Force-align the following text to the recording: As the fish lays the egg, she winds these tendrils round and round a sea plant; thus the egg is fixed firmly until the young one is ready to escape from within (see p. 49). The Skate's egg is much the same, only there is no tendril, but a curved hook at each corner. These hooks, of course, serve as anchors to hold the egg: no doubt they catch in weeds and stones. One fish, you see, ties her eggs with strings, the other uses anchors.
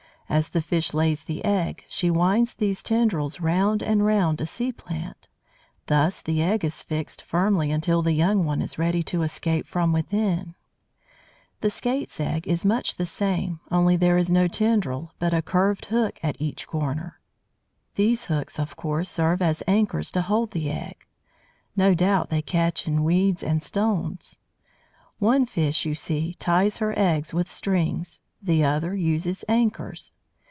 As 0.33 0.47
the 0.47 0.61
fish 0.61 0.93
lays 0.93 1.25
the 1.25 1.43
egg, 1.43 1.83
she 1.89 2.09
winds 2.09 2.53
these 2.53 2.81
tendrils 2.81 3.41
round 3.41 3.83
and 3.83 4.05
round 4.05 4.39
a 4.39 4.45
sea 4.45 4.71
plant; 4.71 5.27
thus 5.87 6.21
the 6.21 6.41
egg 6.41 6.63
is 6.63 6.81
fixed 6.81 7.21
firmly 7.21 7.69
until 7.69 8.01
the 8.01 8.13
young 8.13 8.45
one 8.45 8.61
is 8.61 8.79
ready 8.79 9.03
to 9.03 9.23
escape 9.23 9.67
from 9.67 9.91
within 9.91 10.39
(see 10.39 10.53
p. 10.53 11.51
49). 11.53 11.55
The 11.59 11.69
Skate's 11.69 12.19
egg 12.21 12.47
is 12.47 12.63
much 12.63 12.95
the 12.95 13.05
same, 13.05 13.59
only 13.71 13.97
there 13.97 14.17
is 14.17 14.31
no 14.31 14.47
tendril, 14.47 15.11
but 15.19 15.33
a 15.33 15.41
curved 15.41 15.87
hook 15.87 16.17
at 16.23 16.39
each 16.39 16.65
corner. 16.65 17.19
These 17.95 18.27
hooks, 18.27 18.57
of 18.57 18.77
course, 18.77 19.09
serve 19.09 19.41
as 19.41 19.63
anchors 19.67 20.13
to 20.13 20.21
hold 20.21 20.51
the 20.51 20.71
egg: 20.71 21.05
no 21.75 21.93
doubt 21.93 22.29
they 22.29 22.41
catch 22.41 22.87
in 22.87 23.03
weeds 23.03 23.43
and 23.43 23.61
stones. 23.61 24.39
One 25.19 25.45
fish, 25.45 25.85
you 25.85 25.93
see, 25.93 26.35
ties 26.35 26.77
her 26.77 26.93
eggs 26.97 27.33
with 27.33 27.51
strings, 27.51 28.21
the 28.41 28.63
other 28.63 28.95
uses 28.95 29.43
anchors. 29.49 30.13